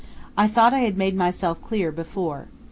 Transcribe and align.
I 0.35 0.47
thought 0.47 0.73
I 0.73 0.79
had 0.79 0.97
made 0.97 1.15
myself 1.15 1.61
clear 1.61 1.91
before. 1.91 2.47